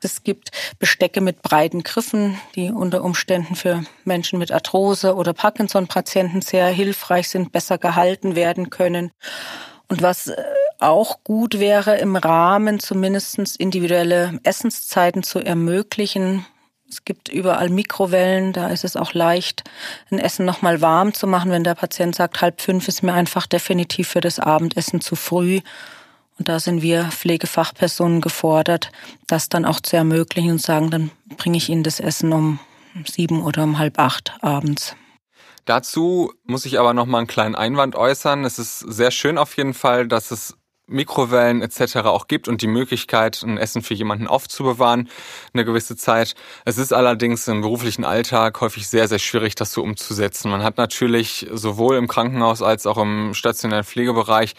Es 0.02 0.24
gibt 0.24 0.52
Bestecke 0.80 1.22
mit 1.22 1.42
breiten 1.42 1.84
Griffen, 1.84 2.40
die 2.56 2.72
unter 2.72 3.04
Umständen 3.04 3.56
für 3.56 3.84
Menschen 4.06 4.40
mit 4.40 4.52
Arthrose 4.52 5.16
oder 5.16 5.34
Parkinson-Patienten 5.34 6.42
sehr 6.42 6.68
hilfreich 6.68 7.28
sind, 7.28 7.52
besser 7.52 7.78
gehalten 7.78 8.36
werden 8.36 8.70
können. 8.70 9.12
Und 9.90 10.02
was 10.02 10.28
äh, 10.28 10.36
auch 10.80 11.24
gut 11.24 11.60
wäre, 11.60 11.98
im 11.98 12.16
Rahmen 12.16 12.80
zumindest 12.80 13.38
individuelle 13.58 14.40
Essenszeiten 14.44 15.24
zu 15.24 15.40
ermöglichen. 15.40 16.46
Es 16.90 17.04
gibt 17.04 17.30
überall 17.30 17.70
Mikrowellen, 17.70 18.54
da 18.54 18.70
ist 18.70 18.86
es 18.86 18.96
auch 18.96 19.14
leicht, 19.14 19.64
ein 20.10 20.20
Essen 20.20 20.46
nochmal 20.46 20.82
warm 20.82 21.14
zu 21.14 21.28
machen, 21.28 21.52
wenn 21.52 21.64
der 21.64 21.76
Patient 21.76 22.16
sagt, 22.16 22.42
halb 22.42 22.62
fünf 22.62 22.88
ist 22.88 23.04
mir 23.04 23.14
einfach 23.14 23.46
definitiv 23.46 24.08
für 24.08 24.22
das 24.22 24.40
Abendessen 24.40 25.02
zu 25.02 25.16
früh. 25.16 25.60
Und 26.40 26.48
da 26.48 26.60
sind 26.60 26.82
wir 26.82 27.06
Pflegefachpersonen 27.12 28.22
gefordert, 28.22 28.92
das 29.28 29.50
dann 29.50 29.66
auch 29.66 29.82
zu 29.82 29.98
ermöglichen 29.98 30.52
und 30.52 30.62
sagen, 30.62 30.90
dann 30.90 31.12
bringe 31.38 31.58
ich 31.58 31.70
Ihnen 31.70 31.84
das 31.84 32.00
Essen 32.00 32.32
um 32.32 32.60
sieben 33.06 33.44
oder 33.44 33.64
um 33.64 33.78
halb 33.78 34.00
acht 34.00 34.34
abends. 34.42 34.96
Dazu 35.66 36.34
muss 36.46 36.66
ich 36.66 36.80
aber 36.80 36.94
noch 36.94 37.06
mal 37.06 37.20
einen 37.20 37.28
kleinen 37.28 37.56
Einwand 37.56 37.96
äußern. 37.96 38.46
Es 38.46 38.58
ist 38.58 38.80
sehr 38.80 39.12
schön 39.12 39.38
auf 39.38 39.56
jeden 39.58 39.74
Fall, 39.74 40.08
dass 40.08 40.32
es 40.32 40.56
Mikrowellen 40.90 41.62
etc. 41.62 41.98
auch 41.98 42.28
gibt 42.28 42.48
und 42.48 42.62
die 42.62 42.68
Möglichkeit, 42.68 43.42
ein 43.44 43.58
Essen 43.58 43.82
für 43.82 43.94
jemanden 43.94 44.28
aufzubewahren, 44.28 45.10
eine 45.54 45.66
gewisse 45.66 45.96
Zeit. 45.96 46.36
Es 46.66 46.78
ist 46.78 46.94
allerdings 46.94 47.48
im 47.48 47.62
beruflichen 47.62 48.04
Alltag 48.04 48.60
häufig 48.62 48.88
sehr, 48.88 49.08
sehr 49.08 49.20
schwierig, 49.20 49.56
das 49.56 49.72
so 49.72 49.84
umzusetzen. 49.84 50.52
Man 50.52 50.64
hat 50.64 50.78
natürlich 50.78 51.48
sowohl 51.52 51.98
im 51.98 52.08
Krankenhaus 52.08 52.62
als 52.62 52.86
auch 52.88 52.98
im 52.98 53.34
stationären 53.34 53.84
Pflegebereich 53.84 54.56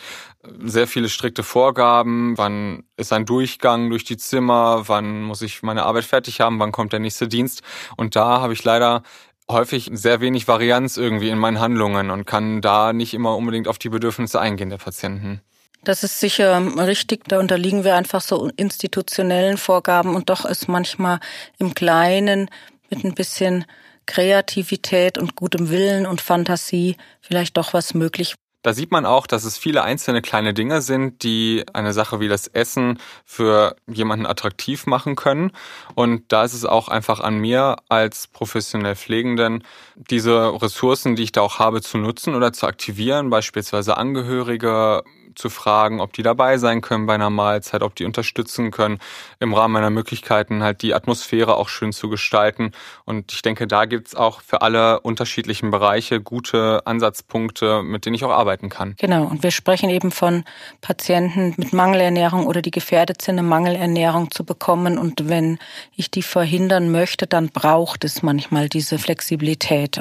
sehr 0.64 0.87
viele 0.87 1.08
strikte 1.08 1.42
Vorgaben. 1.42 2.38
Wann 2.38 2.84
ist 2.96 3.12
ein 3.12 3.26
Durchgang 3.26 3.90
durch 3.90 4.04
die 4.04 4.16
Zimmer? 4.16 4.84
Wann 4.87 5.22
muss 5.22 5.42
ich 5.42 5.62
meine 5.62 5.84
Arbeit 5.84 6.04
fertig 6.04 6.40
haben? 6.40 6.58
Wann 6.58 6.72
kommt 6.72 6.92
der 6.92 7.00
nächste 7.00 7.28
Dienst? 7.28 7.62
Und 7.96 8.16
da 8.16 8.40
habe 8.40 8.52
ich 8.52 8.64
leider 8.64 9.02
häufig 9.50 9.90
sehr 9.92 10.20
wenig 10.20 10.49
Varianz 10.49 10.96
irgendwie 10.96 11.28
in 11.28 11.38
meinen 11.38 11.60
Handlungen 11.60 12.10
und 12.10 12.26
kann 12.26 12.60
da 12.60 12.92
nicht 12.92 13.14
immer 13.14 13.37
unbedingt 13.37 13.68
auf 13.68 13.78
die 13.78 13.88
Bedürfnisse 13.88 14.40
eingehen 14.40 14.70
der 14.70 14.78
Patienten. 14.78 15.42
Das 15.82 16.04
ist 16.04 16.20
sicher 16.20 16.60
richtig. 16.76 17.25
Da 17.28 17.38
unterliegen 17.38 17.84
wir 17.84 17.96
einfach 17.96 18.20
so 18.20 18.50
institutionellen 18.56 19.56
Vorgaben 19.56 20.14
und 20.14 20.28
doch 20.28 20.44
ist 20.44 20.68
manchmal 20.68 21.20
im 21.58 21.75
Kleinen 21.75 22.50
mit 22.90 23.04
ein 23.04 23.14
bisschen 23.14 23.64
Kreativität 24.04 25.16
und 25.16 25.37
gutem 25.37 25.70
Willen 25.70 26.06
und 26.06 26.20
Fantasie 26.20 26.96
vielleicht 27.20 27.56
doch 27.56 27.72
was 27.72 27.94
möglich. 27.94 28.34
Da 28.62 28.75
sieht 28.75 28.90
man 28.90 29.06
auch, 29.06 29.26
dass 29.26 29.44
es 29.44 29.56
viele 29.56 29.82
einzelne 29.82 30.20
kleine 30.20 30.52
Dinge 30.52 30.82
sind, 30.82 31.22
die 31.22 31.64
eine 31.72 31.94
Sache 31.94 32.20
wie 32.20 32.28
das 32.28 32.46
Essen 32.46 32.99
für 33.25 33.75
jemanden 33.87 34.26
attraktiv 34.26 34.87
machen 34.87 35.16
können. 35.16 35.52
Und 35.94 36.30
da 36.30 36.44
ist 36.44 36.52
es 36.52 36.66
auch 36.66 36.88
einfach 36.88 37.20
an 37.20 37.38
mir 37.38 37.76
als 37.88 38.26
professionell 38.26 38.96
Pflegenden, 38.96 39.64
diese 39.96 40.60
Ressourcen, 40.60 41.16
die 41.16 41.22
ich 41.22 41.32
da 41.32 41.40
auch 41.40 41.58
habe, 41.58 41.80
zu 41.80 41.96
nutzen 41.96 42.34
oder 42.34 42.52
zu 42.52 42.66
aktivieren, 42.66 43.30
beispielsweise 43.30 43.96
Angehörige 43.96 45.04
zu 45.40 45.50
fragen, 45.50 46.00
ob 46.00 46.12
die 46.12 46.23
dabei 46.23 46.59
sein 46.59 46.80
können 46.80 47.06
bei 47.06 47.14
einer 47.14 47.30
Mahlzeit, 47.30 47.82
ob 47.82 47.94
die 47.94 48.04
unterstützen 48.04 48.70
können, 48.70 48.99
im 49.40 49.54
Rahmen 49.54 49.75
meiner 49.75 49.90
Möglichkeiten 49.90 50.62
halt 50.62 50.82
die 50.82 50.94
Atmosphäre 50.94 51.56
auch 51.56 51.68
schön 51.68 51.92
zu 51.92 52.09
gestalten. 52.09 52.73
Und 53.04 53.32
ich 53.32 53.42
denke, 53.42 53.66
da 53.66 53.87
gibt's 53.87 54.14
auch 54.14 54.40
für 54.40 54.62
alle 54.62 55.00
unterschiedlichen 55.00 55.70
Bereiche 55.70 56.20
gute 56.20 56.82
Ansatzpunkte, 56.85 57.82
mit 57.82 58.06
denen 58.06 58.14
ich 58.14 58.25
auch 58.25 58.30
arbeiten 58.30 58.68
kann. 58.68 58.94
Genau, 58.99 59.25
und 59.25 59.42
wir 59.42 59.50
sprechen 59.50 59.90
eben 59.90 60.11
von 60.11 60.44
Patienten 60.80 61.54
mit 61.56 61.73
Mangelernährung 61.73 62.47
oder 62.47 62.62
die 62.62 62.70
gefährdet 62.70 63.23
sind, 63.23 63.38
eine 63.38 63.49
Mangelernährung 63.49 64.30
zu 64.30 64.44
bekommen. 64.44 64.99
Und 64.99 65.28
wenn 65.28 65.59
ich 65.97 66.11
die 66.11 66.23
verhindern 66.23 66.92
möchte, 66.92 67.26
dann 67.26 67.49
braucht 67.49 68.04
es 68.04 68.23
manchmal 68.23 68.68
diese 68.68 68.99
Flexibilität. 68.99 70.00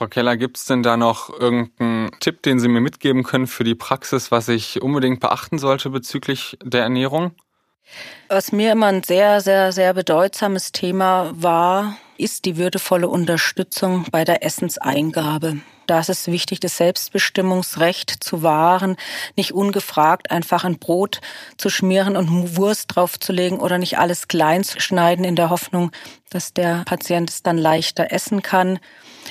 Frau 0.00 0.08
Keller, 0.08 0.38
gibt 0.38 0.56
es 0.56 0.64
denn 0.64 0.82
da 0.82 0.96
noch 0.96 1.28
irgendeinen 1.28 2.10
Tipp, 2.20 2.40
den 2.40 2.58
Sie 2.58 2.68
mir 2.68 2.80
mitgeben 2.80 3.22
können 3.22 3.46
für 3.46 3.64
die 3.64 3.74
Praxis, 3.74 4.30
was 4.30 4.48
ich 4.48 4.80
unbedingt 4.80 5.20
beachten 5.20 5.58
sollte 5.58 5.90
bezüglich 5.90 6.56
der 6.64 6.84
Ernährung? 6.84 7.32
Was 8.28 8.50
mir 8.50 8.72
immer 8.72 8.86
ein 8.86 9.02
sehr, 9.02 9.42
sehr, 9.42 9.72
sehr 9.72 9.92
bedeutsames 9.92 10.72
Thema 10.72 11.32
war, 11.34 11.98
ist 12.20 12.44
die 12.44 12.56
würdevolle 12.56 13.08
Unterstützung 13.08 14.06
bei 14.10 14.24
der 14.24 14.44
Essenseingabe. 14.44 15.58
Da 15.86 15.98
ist 15.98 16.10
es 16.10 16.28
wichtig, 16.28 16.60
das 16.60 16.76
Selbstbestimmungsrecht 16.76 18.22
zu 18.22 18.42
wahren, 18.42 18.96
nicht 19.36 19.52
ungefragt 19.52 20.30
einfach 20.30 20.62
ein 20.64 20.78
Brot 20.78 21.20
zu 21.56 21.68
schmieren 21.68 22.16
und 22.16 22.56
Wurst 22.56 22.94
draufzulegen 22.94 23.58
oder 23.58 23.78
nicht 23.78 23.98
alles 23.98 24.28
klein 24.28 24.62
zu 24.62 24.80
schneiden 24.80 25.24
in 25.24 25.34
der 25.34 25.50
Hoffnung, 25.50 25.90
dass 26.30 26.52
der 26.52 26.84
Patient 26.84 27.30
es 27.30 27.42
dann 27.42 27.58
leichter 27.58 28.12
essen 28.12 28.42
kann 28.42 28.78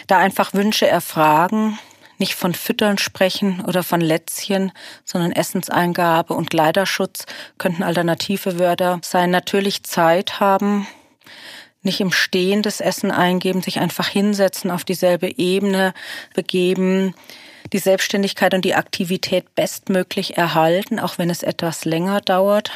da 0.07 0.17
einfach 0.17 0.53
Wünsche 0.53 0.87
erfragen, 0.87 1.77
nicht 2.17 2.35
von 2.35 2.53
Füttern 2.53 2.97
sprechen 2.97 3.63
oder 3.65 3.81
von 3.83 4.01
Lätzchen, 4.01 4.71
sondern 5.05 5.31
Essenseingabe 5.31 6.33
und 6.33 6.49
Kleiderschutz 6.49 7.25
könnten 7.57 7.83
alternative 7.83 8.59
Wörter 8.59 8.99
sein. 9.03 9.31
Natürlich 9.31 9.83
Zeit 9.83 10.39
haben, 10.39 10.85
nicht 11.81 12.01
im 12.01 12.11
Stehen 12.11 12.61
das 12.61 12.81
Essen 12.81 13.11
eingeben, 13.11 13.61
sich 13.61 13.79
einfach 13.79 14.07
hinsetzen, 14.07 14.71
auf 14.71 14.83
dieselbe 14.83 15.37
Ebene 15.37 15.93
begeben, 16.33 17.13
die 17.71 17.79
Selbstständigkeit 17.79 18.53
und 18.53 18.65
die 18.65 18.75
Aktivität 18.75 19.55
bestmöglich 19.55 20.37
erhalten, 20.37 20.99
auch 20.99 21.17
wenn 21.17 21.29
es 21.29 21.43
etwas 21.43 21.85
länger 21.85 22.21
dauert. 22.21 22.71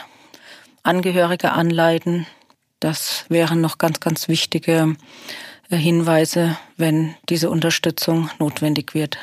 Angehörige 0.83 1.51
anleiten, 1.51 2.27
das 2.79 3.25
wären 3.29 3.61
noch 3.61 3.77
ganz, 3.77 3.99
ganz 3.99 4.27
wichtige 4.27 4.95
Hinweise, 5.69 6.57
wenn 6.77 7.15
diese 7.29 7.49
Unterstützung 7.49 8.29
notwendig 8.39 8.93
wird. 8.93 9.17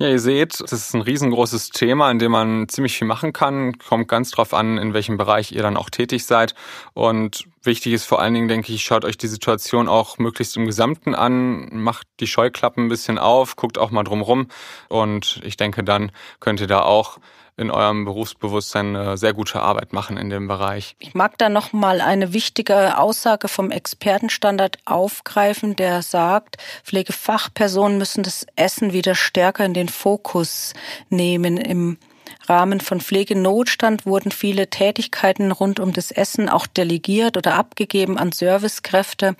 Ja, 0.00 0.08
ihr 0.08 0.20
seht, 0.20 0.60
das 0.60 0.72
ist 0.72 0.94
ein 0.94 1.00
riesengroßes 1.00 1.70
Thema, 1.70 2.10
in 2.12 2.20
dem 2.20 2.30
man 2.30 2.68
ziemlich 2.68 2.96
viel 2.96 3.06
machen 3.06 3.32
kann. 3.32 3.78
Kommt 3.78 4.06
ganz 4.06 4.30
drauf 4.30 4.54
an, 4.54 4.78
in 4.78 4.94
welchem 4.94 5.16
Bereich 5.16 5.50
ihr 5.50 5.62
dann 5.62 5.76
auch 5.76 5.90
tätig 5.90 6.24
seid. 6.24 6.54
Und 6.94 7.46
wichtig 7.62 7.92
ist 7.92 8.04
vor 8.04 8.20
allen 8.20 8.34
Dingen, 8.34 8.48
denke 8.48 8.72
ich, 8.72 8.82
schaut 8.82 9.04
euch 9.04 9.18
die 9.18 9.28
Situation 9.28 9.88
auch 9.88 10.18
möglichst 10.18 10.56
im 10.56 10.66
Gesamten 10.66 11.14
an, 11.14 11.68
macht 11.72 12.06
die 12.20 12.26
Scheuklappen 12.26 12.86
ein 12.86 12.88
bisschen 12.88 13.18
auf, 13.18 13.56
guckt 13.56 13.78
auch 13.78 13.90
mal 13.90 14.04
drumrum. 14.04 14.48
Und 14.88 15.40
ich 15.44 15.56
denke, 15.56 15.84
dann 15.84 16.12
könnt 16.40 16.60
ihr 16.60 16.66
da 16.66 16.82
auch 16.82 17.18
in 17.58 17.72
eurem 17.72 18.04
Berufsbewusstsein 18.04 18.94
eine 18.94 19.18
sehr 19.18 19.34
gute 19.34 19.60
Arbeit 19.60 19.92
machen 19.92 20.16
in 20.16 20.30
dem 20.30 20.46
Bereich. 20.46 20.94
Ich 21.00 21.14
mag 21.14 21.36
da 21.38 21.48
noch 21.48 21.72
mal 21.72 22.00
eine 22.00 22.32
wichtige 22.32 22.96
Aussage 22.96 23.48
vom 23.48 23.72
Expertenstandard 23.72 24.78
aufgreifen, 24.84 25.74
der 25.74 26.02
sagt, 26.02 26.56
Pflegefachpersonen 26.84 27.98
müssen 27.98 28.22
das 28.22 28.46
Essen 28.54 28.92
wieder 28.92 29.16
stärker 29.16 29.64
in 29.64 29.74
den 29.74 29.88
Fokus 29.88 30.72
nehmen 31.10 31.56
im 31.56 31.98
Rahmen 32.46 32.80
von 32.80 33.00
Pflegenotstand 33.00 34.06
wurden 34.06 34.32
viele 34.32 34.68
Tätigkeiten 34.68 35.52
rund 35.52 35.80
um 35.80 35.92
das 35.92 36.10
Essen 36.10 36.48
auch 36.48 36.66
delegiert 36.66 37.36
oder 37.36 37.54
abgegeben 37.54 38.18
an 38.18 38.32
Servicekräfte. 38.32 39.36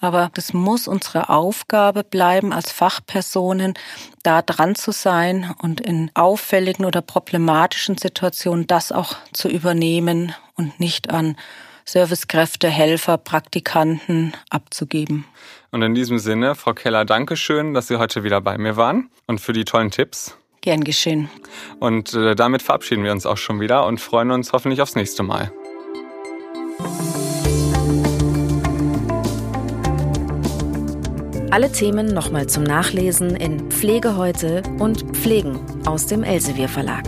Aber 0.00 0.30
das 0.34 0.52
muss 0.52 0.86
unsere 0.86 1.30
Aufgabe 1.30 2.04
bleiben, 2.04 2.52
als 2.52 2.70
Fachpersonen 2.70 3.74
da 4.22 4.42
dran 4.42 4.74
zu 4.74 4.92
sein 4.92 5.54
und 5.62 5.80
in 5.80 6.10
auffälligen 6.14 6.84
oder 6.84 7.00
problematischen 7.00 7.96
Situationen 7.96 8.66
das 8.66 8.92
auch 8.92 9.16
zu 9.32 9.48
übernehmen 9.48 10.34
und 10.56 10.78
nicht 10.78 11.10
an 11.10 11.36
Servicekräfte, 11.86 12.68
Helfer, 12.68 13.18
Praktikanten 13.18 14.32
abzugeben. 14.50 15.24
Und 15.70 15.82
in 15.82 15.94
diesem 15.94 16.18
Sinne, 16.18 16.54
Frau 16.54 16.72
Keller, 16.72 17.04
danke 17.04 17.36
schön, 17.36 17.74
dass 17.74 17.88
Sie 17.88 17.96
heute 17.96 18.24
wieder 18.24 18.40
bei 18.40 18.56
mir 18.58 18.76
waren 18.76 19.10
und 19.26 19.40
für 19.40 19.52
die 19.52 19.64
tollen 19.64 19.90
Tipps. 19.90 20.36
Gern 20.64 20.82
geschehen. 20.82 21.28
Und 21.78 22.14
äh, 22.14 22.34
damit 22.34 22.62
verabschieden 22.62 23.04
wir 23.04 23.12
uns 23.12 23.26
auch 23.26 23.36
schon 23.36 23.60
wieder 23.60 23.84
und 23.84 24.00
freuen 24.00 24.30
uns 24.30 24.54
hoffentlich 24.54 24.80
aufs 24.80 24.96
nächste 24.96 25.22
Mal. 25.22 25.52
Alle 31.50 31.70
Themen 31.70 32.06
nochmal 32.06 32.46
zum 32.46 32.62
Nachlesen 32.62 33.36
in 33.36 33.70
Pflege 33.70 34.16
heute 34.16 34.62
und 34.78 35.14
Pflegen 35.14 35.60
aus 35.84 36.06
dem 36.06 36.24
Elsevier 36.24 36.70
Verlag. 36.70 37.04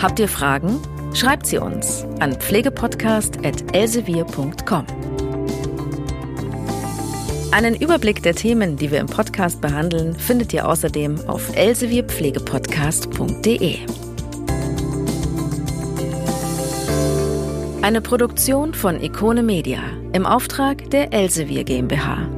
Habt 0.00 0.18
ihr 0.18 0.28
Fragen? 0.28 0.80
Schreibt 1.12 1.46
sie 1.46 1.58
uns 1.58 2.06
an 2.20 2.40
pflegepodcast.elsevier.com. 2.40 4.86
Einen 7.58 7.74
Überblick 7.74 8.22
der 8.22 8.36
Themen, 8.36 8.76
die 8.76 8.92
wir 8.92 9.00
im 9.00 9.08
Podcast 9.08 9.60
behandeln, 9.60 10.14
findet 10.14 10.52
ihr 10.52 10.68
außerdem 10.68 11.28
auf 11.28 11.56
elsevierpflegepodcast.de. 11.56 13.78
Eine 17.82 18.00
Produktion 18.00 18.74
von 18.74 19.02
Ikone 19.02 19.42
Media 19.42 19.80
im 20.12 20.24
Auftrag 20.24 20.88
der 20.90 21.12
Elsevier 21.12 21.64
GmbH. 21.64 22.37